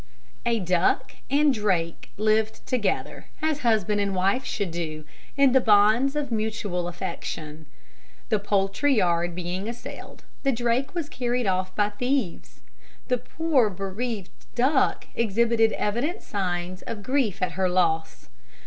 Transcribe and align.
A 0.47 0.57
Duck 0.57 1.17
and 1.29 1.53
drake 1.53 2.09
lived 2.17 2.65
together, 2.65 3.27
as 3.39 3.59
husband 3.59 4.01
and 4.01 4.15
wife 4.15 4.43
should 4.43 4.71
do, 4.71 5.05
in 5.37 5.51
the 5.51 5.61
bonds 5.61 6.15
of 6.15 6.31
mutual 6.31 6.87
affection. 6.87 7.67
The 8.29 8.39
poultry 8.39 8.95
yard 8.95 9.35
being 9.35 9.69
assailed, 9.69 10.23
the 10.41 10.51
drake 10.51 10.95
was 10.95 11.07
carried 11.07 11.45
off 11.45 11.75
by 11.75 11.89
thieves. 11.89 12.61
The 13.09 13.19
poor 13.19 13.69
bereaved 13.69 14.31
duck 14.55 15.05
exhibited 15.13 15.71
evident 15.73 16.23
signs 16.23 16.81
of 16.81 17.03
grief 17.03 17.39
at 17.43 17.51
her 17.51 17.69
loss. 17.69 18.27